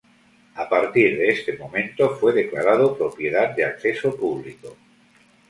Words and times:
A 0.55 0.67
partir 0.67 1.15
de 1.19 1.27
este 1.29 1.55
momento 1.55 2.15
fue 2.15 2.33
declarado 2.33 2.97
propiedad 2.97 3.55
de 3.55 3.65
acceso 3.65 4.17
público. 4.17 4.75